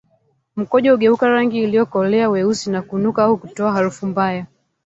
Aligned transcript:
Mkojo 0.55 0.91
hugeuka 0.91 1.27
rangi 1.29 1.63
iliyokolea 1.63 2.29
weusi 2.29 2.69
na 2.71 2.81
kunuka 2.81 3.23
au 3.23 3.37
kutoa 3.37 3.71
harufu 3.71 4.07
mbaya 4.07 4.45